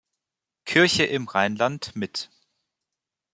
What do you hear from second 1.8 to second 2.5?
mit.